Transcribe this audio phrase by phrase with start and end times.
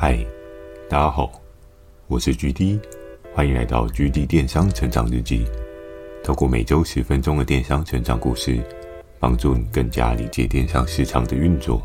[0.00, 0.16] 嗨，
[0.88, 1.28] 大家好，
[2.06, 2.78] 我是 GD，
[3.34, 5.44] 欢迎来到 GD 电商成长日记。
[6.22, 8.62] 透过每周十分钟的电商成长故事，
[9.18, 11.82] 帮助你更加理解电商市场的运作。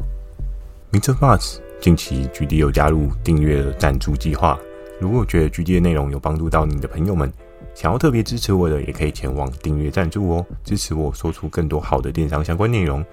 [0.91, 1.15] Mr.
[1.15, 4.59] Buzz，近期 GD 有加入订阅赞助计划，
[4.99, 7.33] 如果觉得 GD 的内容有帮助到你的朋友们，
[7.73, 13.03] 想要特别支持我的，也可以前往订阅赞助哦，支持我说出更多好的电商相关内容。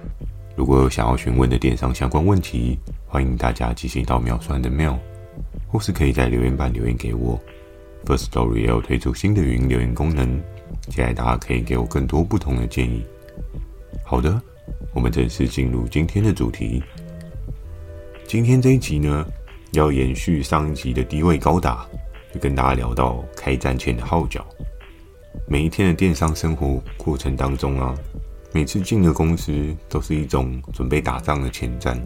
[0.60, 4.98] 如果有想要询问的电商相关问题，欢迎大家寄信到秒算的 mail，
[5.66, 7.40] 或是可以在留言板留言给我。
[8.04, 10.38] First Story 也有推出新的语音留言功能，
[10.90, 13.02] 期待大家可以给我更多不同的建议。
[14.04, 14.38] 好的，
[14.92, 16.82] 我们正式进入今天的主题。
[18.26, 19.26] 今天这一集呢，
[19.72, 21.86] 要延续上一集的低位高打，
[22.34, 24.46] 就跟大家聊到开战前的号角。
[25.48, 27.94] 每一天的电商生活过程当中啊。
[28.52, 29.52] 每次进了公司，
[29.88, 31.96] 都是一种准备打仗的前战。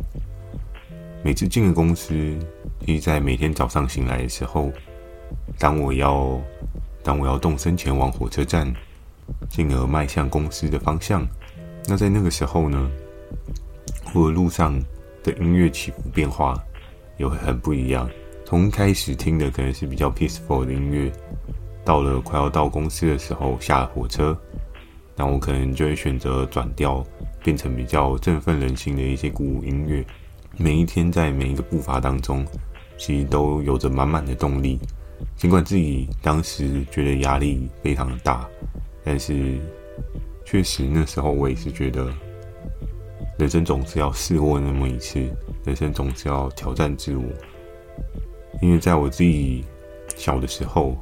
[1.22, 2.14] 每次进了公司，
[2.84, 4.70] 其实在每天早上醒来的时候，
[5.58, 6.38] 当我要
[7.02, 8.70] 当我要动身前往火车站，
[9.48, 11.26] 进而迈向公司的方向，
[11.86, 12.90] 那在那个时候呢，
[14.14, 14.78] 我的路上
[15.22, 16.54] 的音乐起伏变化
[17.16, 18.06] 也会很不一样。
[18.44, 21.10] 从开始听的可能是比较 peaceful 的音乐，
[21.86, 24.38] 到了快要到公司的时候，下了火车。
[25.16, 27.04] 那我可能就会选择转调，
[27.42, 30.04] 变成比较振奋人心的一些鼓舞音乐。
[30.56, 32.44] 每一天在每一个步伐当中，
[32.98, 34.78] 其实都有着满满的动力。
[35.36, 38.48] 尽管自己当时觉得压力非常的大，
[39.04, 39.58] 但是
[40.44, 42.12] 确实那时候我也是觉得，
[43.38, 45.20] 人生总是要试过那么一次，
[45.64, 47.24] 人生总是要挑战自我。
[48.60, 49.64] 因为在我自己
[50.16, 50.98] 小的时候。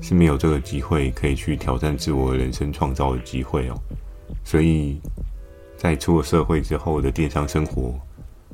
[0.00, 3.74] 是没有这个机会可以去挑战自我人生创造的机会哦，
[4.44, 4.98] 所以
[5.76, 7.94] 在出了社会之后的电商生活，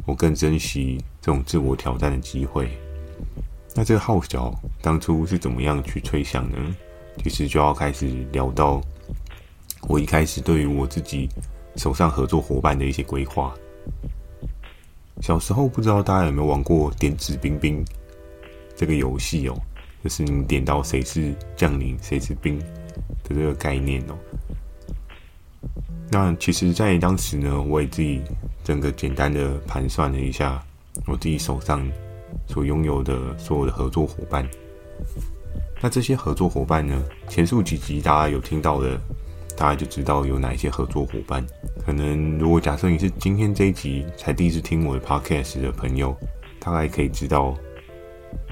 [0.04, 2.68] 我更珍惜这种自我挑战的机会。
[3.74, 6.56] 那这个号角当初是怎么样去吹响呢？
[7.22, 8.80] 其实就要开始聊到
[9.88, 11.28] 我一开始对于我自己
[11.76, 13.54] 手上合作伙伴的一些规划。
[15.22, 17.82] 小时候不知道大家有没有玩过点指兵兵
[18.74, 19.56] 这个游戏哦。
[20.06, 22.64] 就是你点到谁是将领，谁是兵的
[23.24, 24.16] 这个概念哦。
[26.12, 28.22] 那其实，在当时呢，我也自己
[28.62, 30.64] 整个简单的盘算了一下，
[31.08, 31.84] 我自己手上
[32.46, 34.48] 所拥有的所有的合作伙伴。
[35.82, 38.96] 那这些合作伙伴呢，前数几集大家有听到的，
[39.56, 41.44] 大家就知道有哪一些合作伙伴。
[41.84, 46.16] 可能如果假设你是今天这一集才第一次听我的 podcast 的朋友，
[46.60, 47.56] 大概可以知道。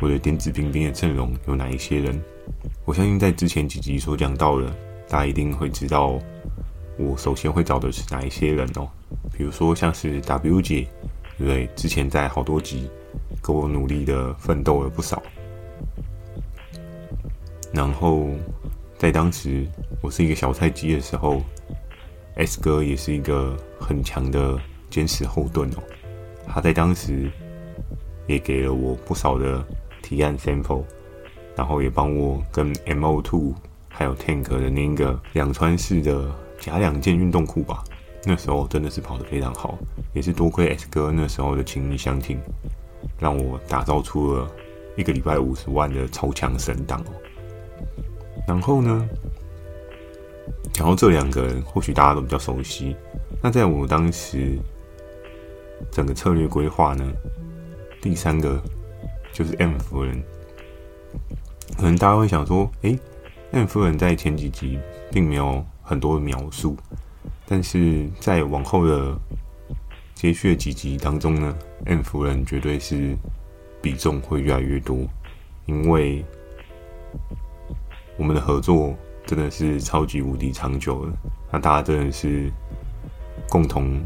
[0.00, 2.20] 我的电子兵兵的阵容有哪一些人？
[2.84, 4.66] 我相信在之前几集所讲到的，
[5.08, 6.18] 大家一定会知道，
[6.98, 8.86] 我首先会找的是哪一些人哦。
[9.32, 10.86] 比如说像是 W 姐，
[11.38, 11.66] 对不对？
[11.74, 12.90] 之前在好多集
[13.40, 15.22] 跟我努力的奋斗了不少。
[17.72, 18.28] 然后
[18.98, 19.66] 在当时
[20.02, 21.42] 我是一个小菜鸡的时候
[22.36, 24.58] ，S 哥也是一个很强的
[24.90, 25.82] 坚实后盾哦。
[26.46, 27.30] 他在当时。
[28.26, 29.64] 也给了我不少的
[30.02, 30.82] 提案 sample，
[31.56, 33.54] 然后也帮我跟 MO2
[33.88, 37.84] 还有 Tank 的那个两穿式的假两件运动裤吧，
[38.24, 39.78] 那时候真的是跑得非常好，
[40.12, 42.38] 也是多亏 S 哥那时候的情义相挺，
[43.18, 44.50] 让我打造出了
[44.96, 47.12] 一个礼拜五十万的超强神档哦。
[48.46, 49.08] 然后呢，
[50.76, 52.96] 然后这两个人或许大家都比较熟悉，
[53.42, 54.58] 那在我当时
[55.90, 57.12] 整个策略规划呢？
[58.04, 58.62] 第三个
[59.32, 60.22] 就是 M 夫人，
[61.74, 62.98] 可能大家会想说，诶
[63.50, 64.78] ，M 夫人在前几集
[65.10, 66.76] 并没有很多的描述，
[67.46, 69.18] 但是在往后的
[70.14, 71.56] 接续的几集当中呢
[71.86, 73.16] ，M 夫人绝对是
[73.80, 74.98] 比重会越来越多，
[75.64, 76.22] 因为
[78.18, 78.94] 我们的合作
[79.24, 81.12] 真的是超级无敌长久的，
[81.50, 82.52] 那大家真的是
[83.48, 83.98] 共同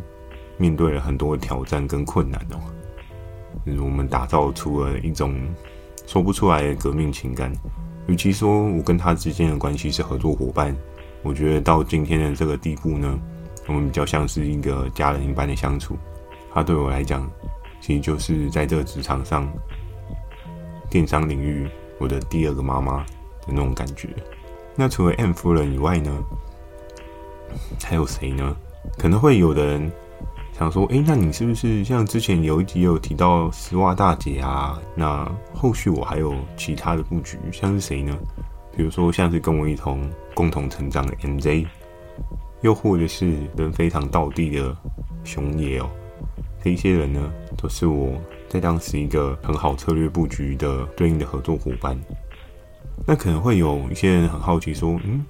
[0.56, 2.60] 面对了很多挑战跟困难哦。
[3.81, 5.34] 我们打造出了一种
[6.06, 7.52] 说不出来的革命情感。
[8.06, 10.75] 与其说我跟他之间的关系是合作伙伴，
[11.23, 13.19] 我觉得到今天的这个地步呢，
[13.67, 15.96] 我们比较像是一个家人一般的相处。
[16.55, 17.31] 他对我来讲，
[17.81, 19.46] 其实就是在这个职场上，
[20.88, 21.69] 电商领域
[21.99, 23.05] 我的第二个妈妈
[23.43, 24.08] 的那种感觉。
[24.75, 26.25] 那除了 M 夫人以外呢，
[27.84, 28.56] 还有谁呢？
[28.96, 29.93] 可能会有的人。
[30.58, 34.76] 想说，诶，那你是不是像之前有一集有提到丝袜大姐啊？
[34.96, 38.19] 那后续我还有其他的布局，像是谁呢？
[38.76, 41.64] 比如说像是跟我一同共同成长的 MJ，
[42.62, 44.76] 又或者是人非常道地的
[45.22, 45.88] 熊爷哦。
[46.64, 51.96] 这一些人呢，都是我在当时一个很好策略布局的对应的合作伙伴。
[53.06, 55.25] 那可能会有一些人很好奇说，嗯，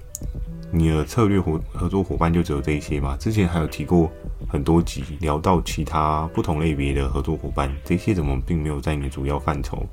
[0.70, 3.16] 你的策略合合作伙伴就只有这一些吗？
[3.18, 4.10] 之前还有提过
[4.48, 9.86] 很多集聊到其他不同类别的合作伙伴，这些怎么并没有在你的主要范畴？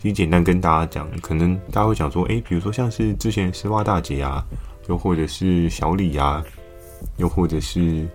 [0.00, 4.44] 其实简单跟大家讲，可能大家会想说，诶，比如说像是之前丝袜大姐啊，
[4.88, 6.44] 又或者是小李啊，
[7.16, 8.06] 又或者是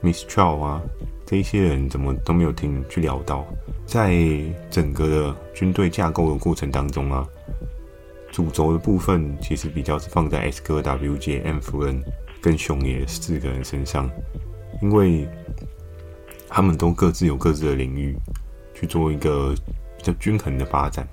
[0.00, 0.80] Miss Chow 啊，
[1.26, 3.44] 这一些人怎么都没有听去聊到，
[3.84, 4.16] 在
[4.70, 7.26] 整个的军队架构的过程当中啊。
[8.30, 12.02] 主轴的部分其实比较是放在 S 哥、W 姐、M 夫人
[12.40, 14.08] 跟熊爷四个人身上，
[14.82, 15.26] 因为
[16.48, 18.16] 他们都各自有各自的领域
[18.74, 19.54] 去做一个
[19.96, 21.06] 比较均衡的发展。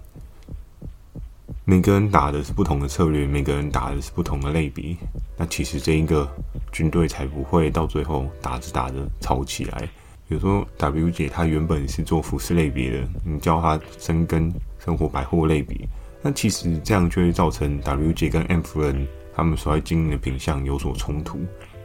[1.64, 4.96] 每个人打的是不同的策略，每个人打的是不同的类别。
[5.36, 6.30] 那其实这一个
[6.72, 9.90] 军队才不会到最后打着打着吵起来。
[10.28, 15.88] 比如说 W 姐她原本是做服饰类别的，你叫她深耕生活百货类别。
[16.25, 21.38] 那其实这样就会造成 W 姐跟 M 夫人他们所在经营的品相有所冲突。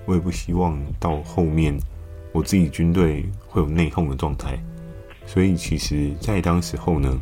[0.06, 1.78] 我也不希望到后面
[2.32, 4.58] 我自己军队会有内讧的状态。
[5.26, 7.20] 所以其实，在当时候呢，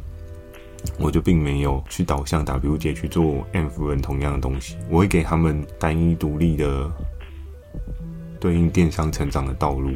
[0.96, 4.76] 我就并没有去导向 W 姐去做 M 夫人同样的东西。
[4.88, 6.88] 我会给他们单一独立的
[8.38, 9.90] 对应电商成长的道路，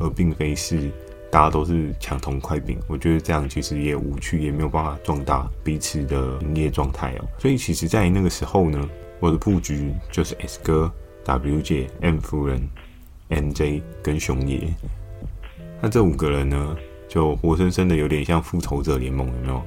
[0.00, 0.90] 而并非是。
[1.34, 7.26] 大家都是抢同块饼，我觉得这样其实也无趣，也没有办法壮大彼此的营业状态哦。
[7.40, 8.88] 所以其实，在那个时候呢，
[9.18, 10.88] 我的布局就是 S 哥、
[11.24, 12.62] W 姐、M 夫人、
[13.30, 14.72] MJ 跟熊爷。
[15.82, 16.76] 那这五个人呢，
[17.08, 19.62] 就活生生的有点像复仇者联盟，有没有？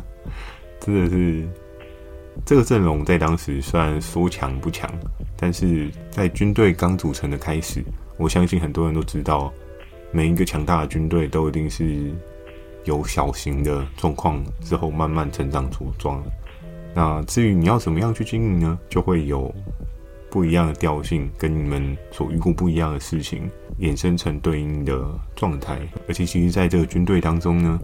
[0.80, 1.46] 真的是
[2.46, 4.90] 这个阵容在当时虽然说强不强，
[5.36, 7.84] 但是在军队刚组成的开始，
[8.16, 9.52] 我相信很多人都知道。
[10.14, 12.12] 每一个强大的军队都一定是
[12.84, 16.22] 有小型的状况之后慢慢成长茁壮。
[16.94, 18.78] 那至于你要怎么样去经营呢？
[18.88, 19.52] 就会有
[20.30, 23.50] 不一样的调性，跟你们所遇过不一样的事情
[23.80, 25.80] 衍生成对应的状态。
[26.06, 27.76] 而且，其实在这个军队当中呢，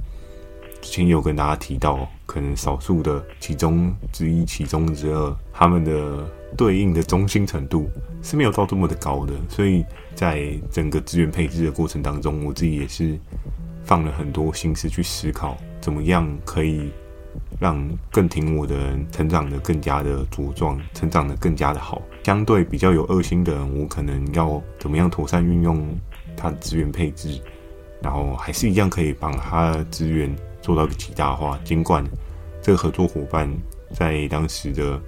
[0.80, 6.24] 之前有跟大家提到，可能少数的其中之一、其中之二，他们的
[6.56, 7.88] 对应的中心程度
[8.22, 9.84] 是没有到这么的高的，所以。
[10.12, 13.18] 在整个资源配置的过程当中，我自己也是
[13.84, 16.90] 放了很多心思去思考，怎么样可以
[17.58, 22.02] 让更挺我的人成长得更加的茁壮，成长得更加的好。
[22.24, 25.88] 相对比较有恶心的人，我可能要怎么样妥善运用
[26.36, 27.40] 他的资源配置，
[28.02, 30.30] 然后还是一样可以把他的资源
[30.60, 31.58] 做到个极大化。
[31.64, 32.04] 尽管
[32.60, 33.50] 这个合作伙伴
[33.94, 35.00] 在当时的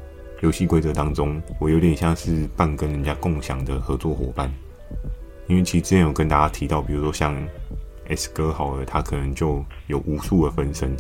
[0.43, 4.53] 游戏规则当中，我有点像是半跟人家共享的合作伙伴。
[5.47, 7.37] 因为其实之前有跟大家提到，比如说像
[8.09, 10.97] S 哥好了，他可能就有无数的分身，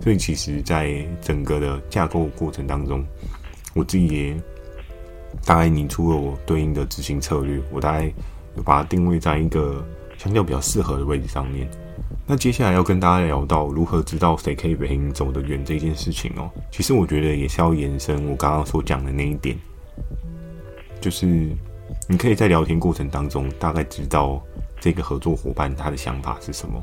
[0.00, 3.06] 所以其实在整个的架构过程当中，
[3.72, 4.42] 我自己也
[5.44, 8.12] 大概拟出了我对应的执行策略，我大概
[8.56, 9.84] 有把它定位在一个
[10.18, 11.70] 相对比较适合的位置上面。
[12.32, 19.54] 那接下来要跟大家聊到如何知道谁可以陪你走得远这件事情哦，其实我觉得也是要延伸我刚刚所讲的那一点，
[20.98, 21.50] 就是。
[22.08, 24.42] 你可以在聊天过程当中大概知道
[24.80, 26.82] 这个合作伙伴他的想法是什么。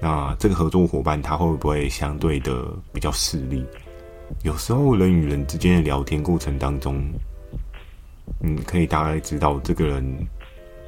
[0.00, 3.64] 那这个合作伙伴他会不会相对的比较势利？
[4.44, 7.04] 有时候人与人之间的聊天过程当中，
[8.40, 10.04] 你可以大概知道这个人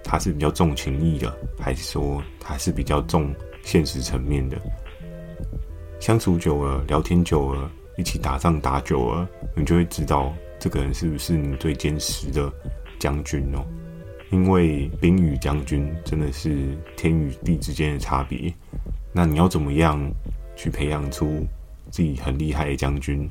[0.05, 4.57] 他是比较重情义的，还是说他是比较重现实层面的？
[5.99, 12.53] 相处久了，聊天久了，一起打仗打久了，你就会知道这个人是不是你最坚实的。
[12.97, 13.63] 将军哦，
[14.31, 18.55] 因为兵与将军真的是天与地之间的差别。
[19.13, 20.01] 那你要怎么样
[20.57, 21.45] 去培养出
[21.91, 23.29] 自己很厉害的将军，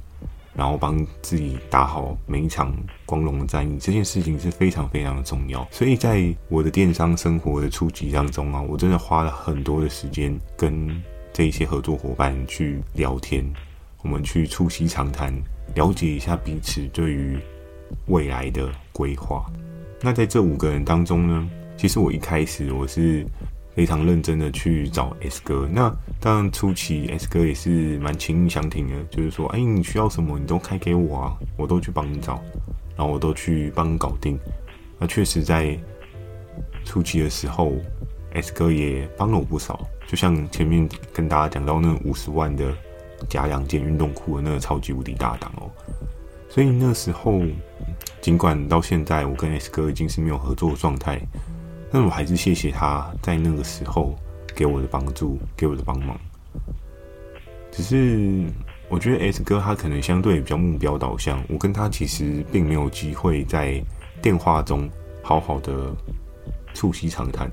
[0.56, 2.74] 然后帮自己打好每一场
[3.06, 5.68] 光荣的战役，这件事情是非常非常的重要。
[5.72, 10.90] 所以在我的电商生活的初级当中啊，我真的花了很多的时间跟
[11.32, 13.44] 这一些合作伙伴去聊天，
[14.04, 15.34] 我们去促膝长谈，
[15.74, 17.38] 了解一下彼此对于
[18.06, 19.46] 未来的规划。
[20.02, 23.26] 那在这五个人当中呢，其实我一开始我是
[23.76, 25.68] 非常认真的去找 S 哥。
[25.72, 32.42] 那当然初期 S 哥也是蛮情意相挺的，就是说，哎，你需要什么你都开给我啊，我都去帮你找，
[32.96, 34.40] 然后我都去帮你搞定。
[35.00, 35.78] 那确实在
[36.86, 37.74] 初期的时候
[38.34, 39.88] ，S 哥也帮了我不少。
[40.08, 42.74] 就像前面跟大家讲到那五十万的
[43.30, 45.70] 假两件运动裤的那个超级无敌大档哦，
[46.50, 47.42] 所以那时候。
[48.22, 51.20] 尽管到现在我跟 S 哥已经是没有合作的状态，
[51.94, 54.16] 但我还是谢谢他在那个时候
[54.56, 56.20] 给我的帮助，给我的帮忙。
[57.72, 58.44] 只是
[58.90, 63.80] 我觉得 S 哥他可能相对比较目标导向，我跟他其实并没有机会在
[64.24, 64.90] 电话中
[65.22, 65.94] 好好的
[66.74, 67.48] 促膝长谈，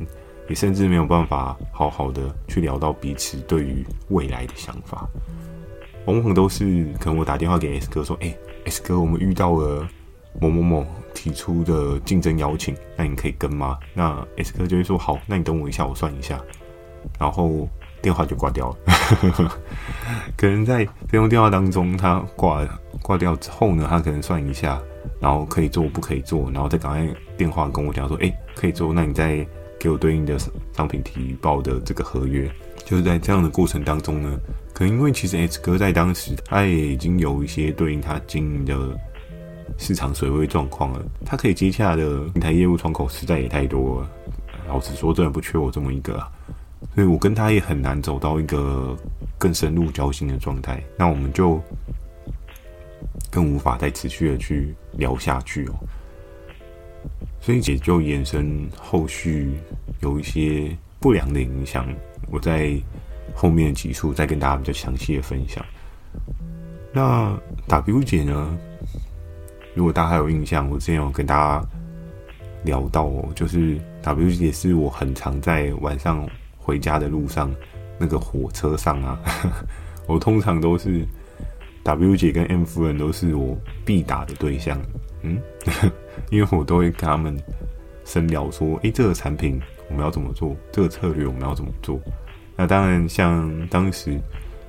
[0.49, 5.07] 也甚至没有办法好好的去聊到彼此对于未来的想法。
[6.07, 9.87] 往往都是可能我打电话给 S 哥说：“哎、，S 哥，我们遇到了
[10.39, 16.41] 某某某提出的竞争邀请，那你可以跟吗？”那 S 哥就会说：“好，那你等我一下，我算一下。”
[17.19, 17.69] 然后
[18.03, 19.51] 电话就挂掉了。
[20.37, 22.67] 可能在这通电话当中，他挂
[23.03, 24.81] 挂掉之后呢，他可能算一下，
[25.19, 29.47] 然后可以做不可以做，然后再赶快电话跟我讲说：“哎、可以做，那你再
[29.79, 30.39] 给我对应的
[30.73, 32.51] 商品提报的这个合约。”
[32.85, 34.39] 就是在这样的过程当中呢。
[34.73, 38.75] 可能因为其实 S 哥在当时，他也已经有一些对应他经营的
[39.81, 41.05] 市场水位状况了。
[41.27, 44.11] 他可以接洽的平台业务窗口实在也太多了。
[44.69, 46.31] 老实说，真的不缺我这么一个啊。
[46.95, 48.97] 所以我跟他也很难走到一个
[49.37, 50.81] 更深入交心的状态。
[50.97, 51.61] 那我们就
[53.29, 55.75] 更无法再持续的去聊下去哦。
[57.41, 59.59] 所以也就延伸后续
[60.01, 61.93] 有一些不良的影响。
[62.31, 62.81] 我在。
[63.33, 65.65] 后面的集数再跟大家比较详细的分享。
[66.93, 67.33] 那
[67.69, 68.59] W 姐呢？
[69.75, 71.67] 如果大家还有印象，我之前有跟大家
[72.65, 77.55] 聊到哦，就是 W 姐是我很常在晚上回家的路上，
[77.99, 79.19] 那个火车上啊，
[80.07, 81.07] 我通常都是
[81.83, 84.81] W 姐跟 M 夫人都是我必打的对象。
[85.23, 85.41] 嗯，
[86.31, 87.39] 因为我都会跟他们
[88.05, 90.57] 深聊说，诶，这个产品我们要怎么做？
[90.73, 92.01] 这个策略我们要怎么做？
[92.57, 94.19] 那当然，像当时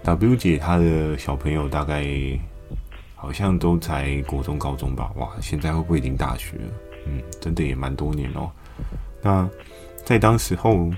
[0.03, 2.05] W 姐她的小朋友大概
[3.21, 5.11] 好像都才国中、高中吧。
[5.17, 6.63] 哇，现在会不会已经大学了？
[7.05, 8.49] 嗯，真的也蛮多年哦。
[9.21, 9.47] 那
[10.03, 10.89] 在当时候，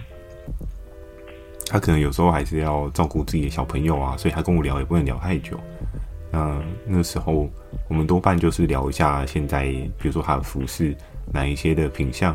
[1.67, 5.59] 他可能有时候还是要照顾自己的小朋友啊，所以他跟我聊也不能聊太久。
[6.31, 7.49] 那那时候
[7.89, 10.95] 我们多半就是聊一下现在，比如说他的服饰
[11.33, 12.33] 哪一些的品相。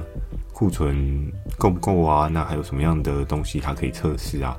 [0.53, 2.29] 库存够不够啊？
[2.31, 4.59] 那还有什么样的东西它可以测试啊？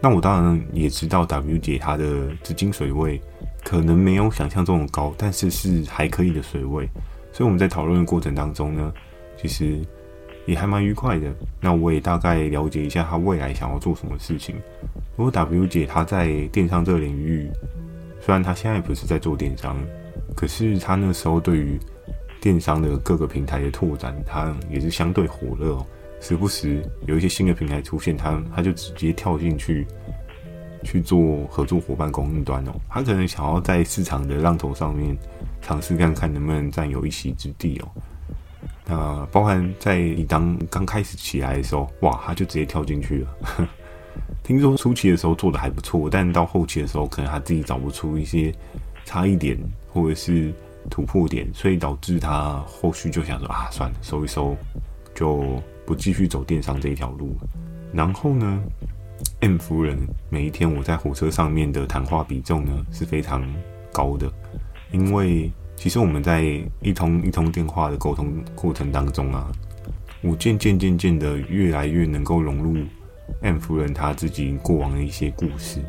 [0.00, 3.20] 那我当然也知道 W 姐她的资金水位
[3.68, 6.88] 可能没有想象中的高，但是是还可以的水位。
[7.30, 8.90] 所以我们在讨论的过程当中呢，
[9.36, 9.78] 其实
[10.46, 11.30] 也还蛮愉快的。
[11.60, 14.56] 那我也大概了解一下他未来想要做什么事情。
[15.16, 17.46] 如果 W 姐她在电商这个领域，
[18.22, 19.76] 虽然她现在不是在做电商，
[20.34, 21.78] 可是她那时候对于
[22.40, 25.86] 电商的各个平台的拓展，它也是相对火热哦。
[26.22, 29.86] 时不时有一些新的平台出现，她她就直接跳进去
[30.82, 32.72] 去做合作伙伴供应端哦。
[32.88, 35.16] 他可能想要在市场的浪头上面
[35.60, 37.88] 尝试看看能不能占有一席之地哦。
[38.86, 43.68] 那包含在你当刚开始起来的时候，哇，他就直接跳进去了。
[44.42, 48.54] 听说初期的时候做的还不错，但到后期的时候，可能他自己找不出一些
[49.04, 49.58] 差异点，
[49.92, 50.52] 或者是。
[50.90, 54.56] 突破点，所以导致他后续就想说啊，算了，收一收，
[55.14, 57.36] 就不继续走电商这一条路。
[57.92, 58.62] 然后呢
[59.40, 59.98] ，M 夫人
[60.30, 63.44] 每一天我在火车上面的谈话比重呢是非常
[63.92, 64.30] 高的，
[64.90, 66.42] 因为其实我们在
[66.80, 69.50] 一通一通电话的沟通过程当中啊，
[70.22, 72.76] 我渐渐渐渐的越来越能够融入
[73.42, 75.80] M 夫人她自己过往的一些故事，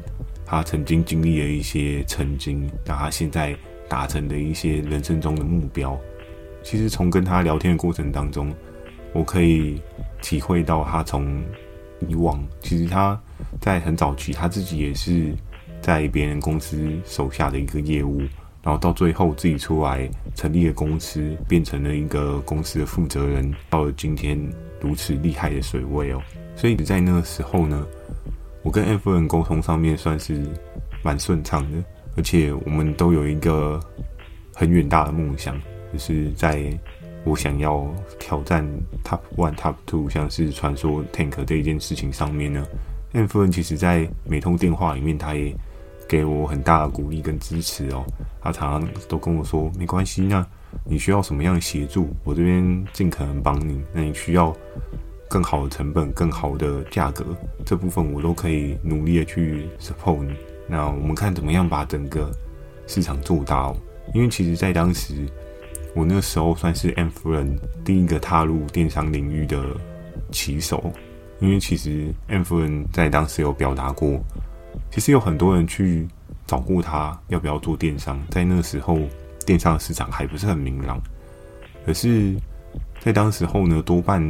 [0.46, 3.56] 她曾经经历了一些曾经，那她现在。
[3.90, 6.00] 达成的一些人生中的目标，
[6.62, 8.54] 其实从跟她聊天的过程当中，
[9.14, 9.82] 我可以
[10.22, 11.44] 体会到她从
[12.08, 13.20] 以往，其实他
[13.60, 15.34] 在很早期，他自己也是
[15.82, 18.20] 在别人公司手下的一个业务，
[18.64, 24.40] 然后到最后自己出来成立了公司，变成了一个公司的负责人，到了今天
[24.82, 26.22] 如此厉害的水位哦。
[26.56, 27.86] 所以在那个时候呢，
[28.64, 30.42] 我跟 F 夫人沟通上面算是
[31.04, 31.84] 蛮顺畅的。
[32.18, 33.80] 而且我们都有一个
[34.54, 35.58] 很远大的梦想，
[35.94, 36.78] 就是在
[37.26, 37.86] 我想要
[38.18, 38.66] 挑战
[39.04, 42.66] Top One、Top Two，像是传说 Tank 这一件事情上面呢
[43.14, 45.54] ，M 夫人其实在每通电话里面，他也
[46.08, 48.06] 给我很大的鼓励跟支持哦。
[48.42, 50.46] 他常常都跟我说：“没关系，那
[50.86, 53.82] 你需要什么样的协助，我这边尽可能帮你。
[53.94, 54.56] 那你需要
[55.28, 57.26] 更好的成本、更好的价格，
[57.66, 60.34] 这部分我都可以努力的去 support 你。”
[60.68, 62.32] 那我们看怎么样把整个
[62.88, 63.78] 市场做大哦，
[64.14, 65.14] 因为其实，在当时
[65.94, 69.64] 我那时候算是 M 夫人第一个踏入电商领域的
[70.32, 70.92] 棋手，
[71.40, 74.20] 因为其实 M 夫人在当时有表达过，
[74.92, 76.08] 其实有很多人去
[76.46, 79.00] 找过他要不要做电商，在那时候
[79.46, 81.02] 电商的市场还不是很明朗，
[81.86, 82.36] 可是，
[83.00, 84.22] 在当时候呢，多半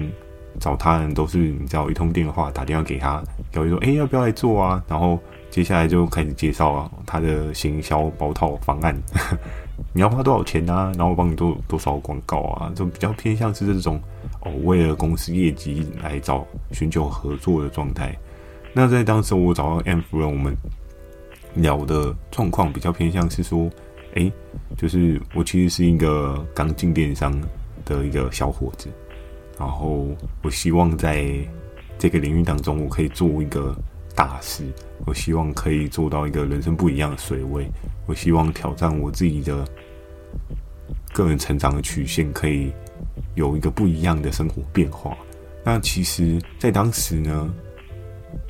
[0.60, 5.20] 找他人都是你知道一通电话打电话给他，然后说哎要不要来做啊，然后。
[5.52, 8.96] 接下来就开始介绍啊，他的行销包套方案，
[9.94, 10.92] 你要花多少钱啊？
[10.96, 12.72] 然后我帮你做多少广告啊？
[12.76, 14.00] 就比较偏向是这种
[14.42, 18.16] 哦，为了公司业绩来找寻求合作的状态。
[18.74, 20.56] 那在当时我找到 M 夫人，我们
[21.56, 23.70] 聊的状况比较偏向是说，
[24.14, 24.32] 诶，
[24.78, 27.34] 就是我其实是一个刚进电商
[27.86, 28.88] 的一个小伙子，
[29.58, 30.08] 然后
[30.44, 31.26] 我希望在
[31.98, 33.76] 这个领域当中，我可以做一个。
[34.20, 34.66] 大事，
[35.06, 37.66] 我希望可以做到一个人生不一样的水位。
[38.06, 39.66] 我希望挑战我自己的
[41.14, 42.70] 个人成长的曲线，可以
[43.36, 45.18] 有一个不一样的生活变化。
[45.64, 47.50] 那其实，在当时呢，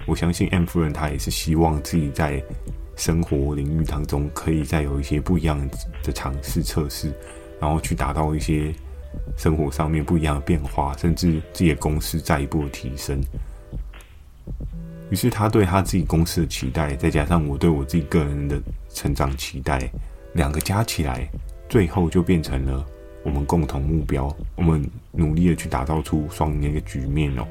[0.08, 2.44] 我相信 M 夫人她也是希望自己在
[2.96, 5.70] 生活领域当中，可以再有一些不一样
[6.02, 7.14] 的尝试测试，
[7.62, 8.74] 然后去达到一些
[9.38, 13.22] 生活上面不一样的变化，甚至自己的公司再一步提升。
[15.10, 18.62] 于是他对他自己公司的期待，再加上我对我自己个人的
[18.94, 19.90] 成长期待，
[20.34, 21.28] 两个加起来，
[21.68, 22.86] 最后就变成了
[23.24, 24.36] 我们共同目标。
[24.56, 27.48] 我们努力的去打造出双赢的一个局面哦。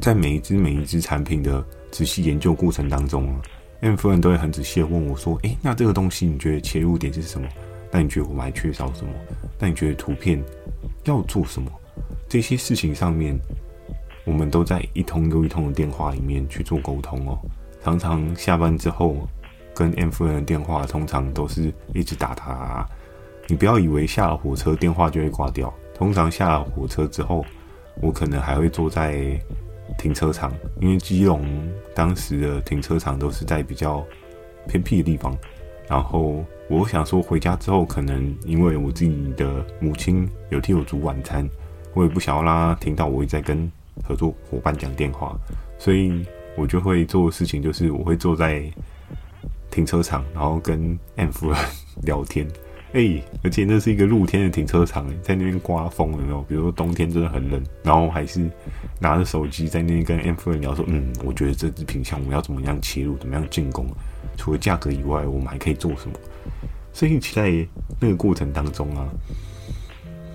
[0.00, 3.42] 在每一只每一只产品的仔细研究过程当中啊
[3.82, 7.46] ，M 夫人都会很仔细的问我说：“诶，那这个东西你觉得切入点是什么？
[7.90, 9.12] 那你觉得我们还缺少什么？
[9.58, 10.42] 那你觉得图片
[11.04, 11.70] 要做什么？
[12.28, 13.38] 这些事情上面。”
[14.24, 17.38] 我们都在一通又一通的电话里面去做沟通哦。
[17.82, 19.16] 常常下班之后，
[19.74, 22.88] 跟 M 夫人的电话通常都是一直打打打。
[23.48, 27.44] 你不要以为下了火车电话就会挂掉，通常下了火车之后，
[28.00, 29.36] 我可能还会坐在
[29.98, 31.44] 停车场，因为基隆
[31.92, 34.04] 当时的停车场都是在比较
[34.68, 35.36] 偏僻的地方。
[35.88, 41.46] 然后我想说回家之后，可能因为我自己的母亲有替我煮晚餐，
[41.94, 43.70] 我也不想要让她听到我一直在跟。
[44.02, 45.36] 合作伙伴讲电话，
[45.78, 46.24] 所以
[46.56, 48.62] 我就会做的事情就是，我会坐在
[49.70, 51.58] 停车场，然后跟 M 夫人
[52.02, 52.46] 聊天。
[52.94, 56.42] 哎、而且那是一个露天的停车场，在那边刮风，有没有？
[56.42, 58.50] 比如说冬天真的很冷，然后还是
[58.98, 63.86] 拿着手机在那边跟 M 夫人聊说：“嗯，我觉得这支品项我们要怎么样切入，怎么样进攻？
[64.36, 66.18] 除了价格以外，我们还可以做什么？”
[66.92, 67.66] 所以在
[67.98, 69.08] 那个过程当中啊，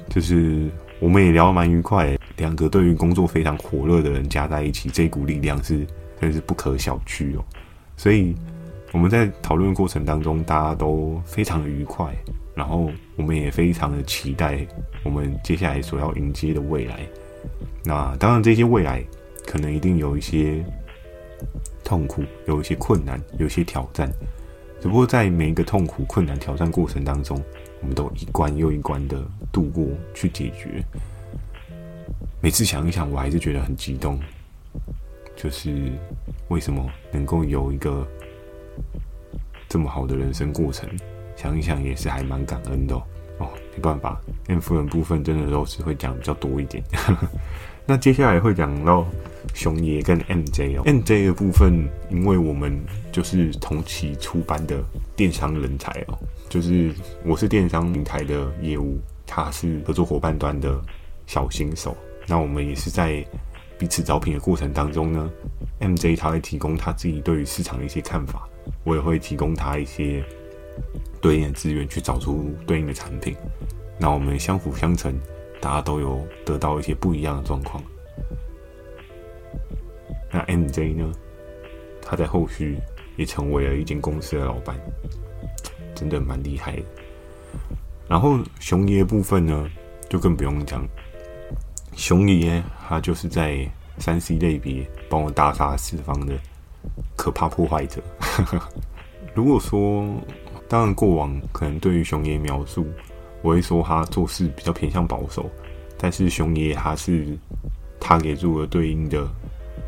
[0.10, 0.68] 就是
[1.00, 2.17] 我们也聊得蛮愉快的。
[2.38, 5.86] 两个对于工作非常火热的人加在一起，这股力量是
[6.22, 7.44] 真是不可小觑哦。
[7.96, 8.36] 所以
[8.92, 12.16] 我们在讨论过程当中，大家都非常的愉快，
[12.56, 14.66] 然后我们也非常的期待
[15.04, 17.00] 我们接下来所要迎接的未来。
[17.84, 19.04] 那当然，这些未来
[19.46, 20.64] 可能一定有一些
[21.84, 24.12] 痛苦，有一些困难，有一些挑战。
[24.80, 27.42] 只不过在每一个痛苦、困难、挑战过程当中，
[27.82, 30.84] 我们都一关又一关的度过去解决。
[32.42, 34.20] 每次想一想，我还是觉得很激动。
[35.36, 35.92] 就是
[36.48, 38.08] 为什么能够有一个
[39.70, 40.90] 这么好的人生过程，
[41.36, 43.04] 想一想也是还蛮感恩的哦。
[43.40, 46.84] 哦，没办法，M 夫人部分真的都是会讲比较多一点。
[47.86, 49.06] 那接下来会讲到
[49.54, 52.76] 熊爷跟 MJ 哦，MJ 的部分，因为我们
[53.12, 54.84] 就是同期出班的
[55.16, 56.18] 电商人才哦，
[56.50, 56.92] 就是
[57.24, 58.98] 我是电商平台的业务，
[59.28, 60.82] 他是合作伙伴端的
[61.28, 61.96] 小新手。
[62.28, 63.26] 那我们也是在
[63.80, 65.32] 彼此招聘的过程当中呢
[65.80, 68.48] ，MJ 他会提供他自己对于市场的一些看法，
[68.84, 70.24] 我也会提供他一些
[71.22, 73.36] 对应的资源去找出对应的产品。
[73.98, 75.18] 那我们相辅相成，
[75.62, 77.82] 大家都有得到一些不一样的状况。
[80.30, 81.12] 那 MJ 呢，
[82.02, 82.78] 他在后续
[83.16, 84.76] 也成为了一间公司的老板，
[85.96, 86.84] 真的蛮厉害的。
[88.10, 89.70] 然后熊爷部分呢，
[90.10, 90.86] 就更不用讲。
[91.98, 96.38] 熊爷，他就是在三 C 类别帮我大杀四方的
[97.16, 98.00] 可怕破坏者。
[99.34, 100.08] 如果说，
[100.70, 102.86] 当然过往可能对于熊爷描述，
[103.42, 105.50] 我会说他做事比较偏向保守，
[105.98, 107.36] 但是熊爷他是
[108.00, 109.28] 他给出了对应的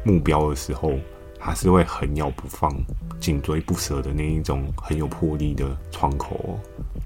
[0.04, 0.92] 目标的时候，
[1.40, 2.76] 他是会横咬不放、
[3.20, 6.60] 紧追不舍的那一种很有魄力的窗口。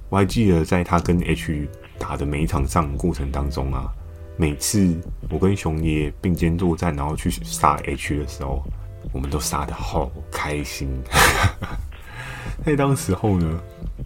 [0.09, 1.67] 我还记得在他跟 H
[1.99, 3.93] 打的每一场仗过程当中啊。
[4.35, 8.63] 每次我跟熊爷并肩作战，然后去杀 H 的时候，
[9.11, 10.89] 我们都杀得好开心。
[12.65, 13.61] 在当时候呢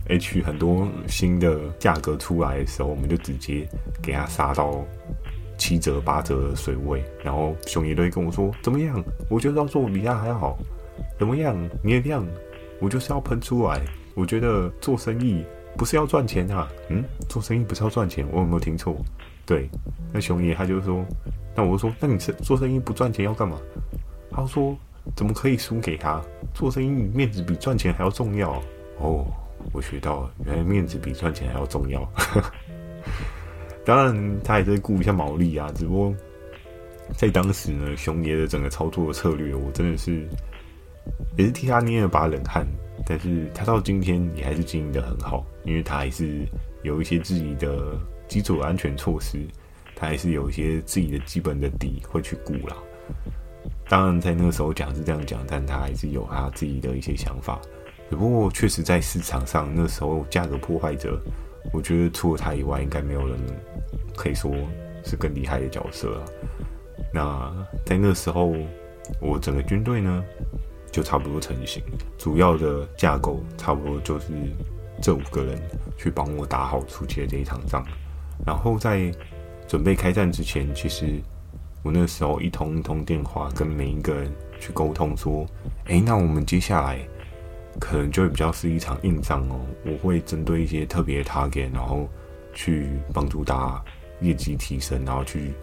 [0.09, 3.67] ，H 很多新的价格出来的时候，我们就直接
[4.01, 4.83] 给他杀到
[5.57, 9.03] 七折八折的水位，然后熊爷都会跟我说：“怎么样？
[9.29, 10.57] 我觉得要做比他还好。
[11.17, 11.57] 怎么样？
[11.81, 12.25] 你的量，
[12.79, 13.81] 我就是要喷出来。
[14.13, 15.43] 我觉得做生意
[15.77, 18.95] 不是要赚钱啊，嗯，做生意不是要赚钱，我有没有听错？”
[19.47, 19.67] 对，
[20.13, 21.03] 那熊爷他就说，
[21.55, 23.57] 那我就说，那你是做生意不赚钱要干嘛？
[24.29, 24.77] 他说，
[25.15, 26.21] 怎么可以输给他？
[26.53, 28.61] 做生意面子比赚钱还要重要
[28.99, 29.25] 哦！
[29.71, 32.07] 我学到了，原来面子比赚钱还要重要。
[33.85, 35.71] 当然，他也是顾一下毛利啊。
[35.73, 36.13] 只不过
[37.15, 40.27] 在当时呢，熊爷的整个操作的策略，我真的是
[41.37, 42.67] 也是替他捏了把冷汗。
[43.05, 46.45] 但是他到今天也还是经营得很好，因为他还是
[46.83, 49.39] 有一些自己的基础的安全措施，
[49.95, 52.75] 他还是有一些自己的基本的底会去顾啦。
[53.89, 57.59] 当然，在那个时候讲是这样讲，但他还是有他自己的一些想法。
[58.09, 61.19] 只不过，确实在市场上那时候价格破坏者，
[61.73, 63.37] 我觉得除了他以外，应该没有人
[64.15, 64.53] 可以说
[65.03, 66.25] 是更厉害的角色了。
[67.13, 68.53] 那在那时候，
[69.21, 70.23] 我整个军队呢
[70.91, 71.81] 就差不多成型，
[72.17, 74.27] 主要的架构差不多就是
[75.01, 75.57] 这五个人
[75.97, 77.85] 去帮我打好初期的这一场仗。
[78.45, 79.11] 然后在
[79.67, 81.21] 准备开战之前，其实。
[81.83, 85.45] 我那时候一通一通电话跟每一个人去沟通，说
[85.85, 86.99] ：“诶，那我们接下来
[87.79, 89.57] 可能就会比较是一场硬仗哦。
[89.85, 92.09] 我会针对一些特别的 target，然后
[92.53, 93.81] 去帮助大家
[94.19, 95.53] 业绩提升，然后去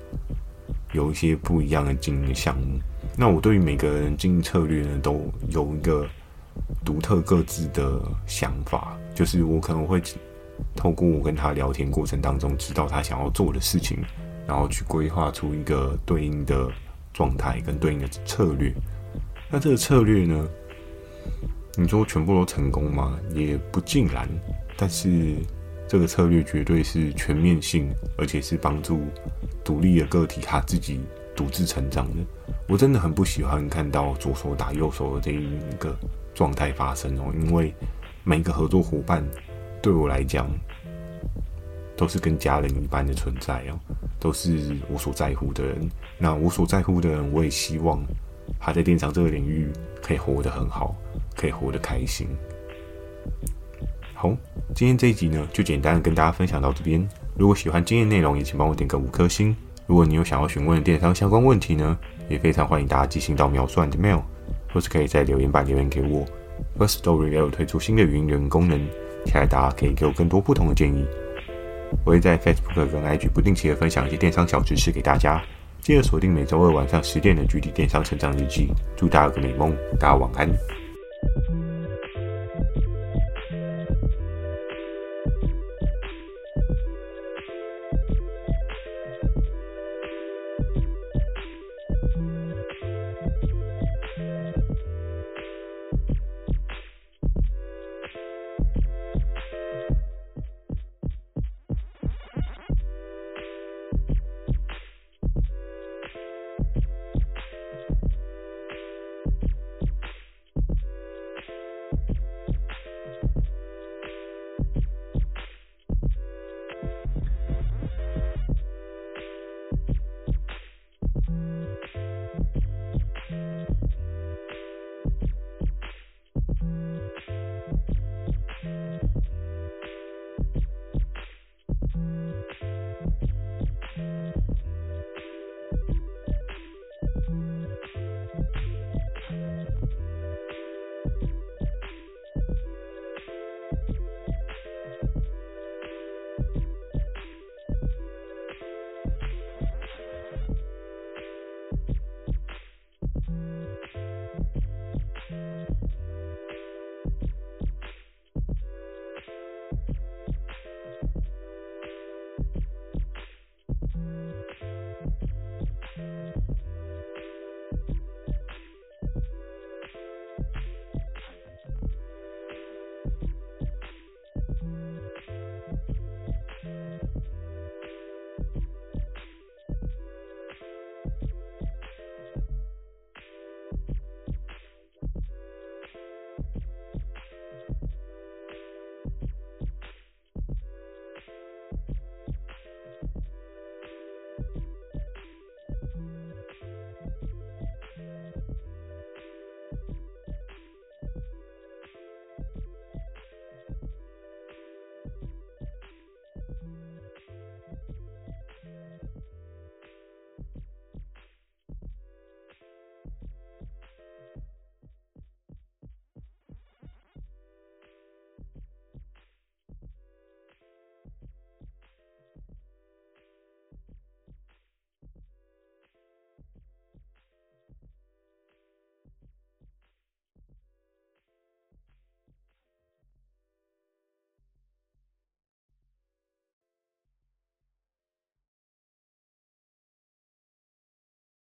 [0.93, 2.79] 有一些不一样的经营项目。
[3.19, 6.07] 那我对于每个人经营策略呢，都有一个
[6.83, 10.01] 独特各自的想法，就是我可能会
[10.77, 13.99] 透过我跟他聊天过程当中，知道他想要做的事情。”
[14.47, 16.71] 然后去规划出一个对应的
[17.15, 18.71] 状态跟对应的策略。
[19.51, 20.47] 那这个策略呢，
[21.77, 23.19] 你说全部都成功吗？
[23.35, 24.29] 也不尽然。
[24.77, 25.37] 但是
[25.89, 27.89] 这个策略绝对是全面性，
[28.19, 29.01] 而且是帮助
[29.65, 31.01] 独立的个体他自己
[31.35, 32.23] 独自成长的。
[32.69, 35.97] 我真的很不喜欢看到左手打右手的这一个
[36.35, 37.75] 状态发生哦，因为
[38.25, 39.25] 每一个合作伙伴
[39.85, 40.49] 对我来讲
[41.95, 43.79] 都是跟家人一般的存在哦。
[44.19, 48.03] 都是我所在乎的人，那我所在乎的人，我也希望
[48.59, 49.71] 他在电商这个领域
[50.03, 50.97] 可以活得很好，
[51.37, 52.27] 可以活得开心。
[54.15, 54.35] 好，
[54.75, 57.07] 今天这一集呢，就简单的跟大家分享到这边。
[57.37, 59.55] 如果喜欢今天内容，也请帮我点个五颗星。
[59.87, 61.99] 如果你有想要询问的电商相关问题呢，
[62.31, 64.23] 也非常欢迎大家寄信到秒算的 mail，
[64.73, 66.25] 或是可以在留言板留言给我。
[66.79, 68.81] Firstory 也有推出新的语音留言功能，
[69.25, 71.07] 期待大家可以给我更多不同的建议。
[72.05, 75.43] 我会在 Facebook 跟 IG 不定期的分享一些电商小知识给大家，
[75.81, 78.67] 记得锁定每周二晚上十点的《具体电商成长日记》。
[78.97, 80.49] 祝大家有个美梦，大家晚安。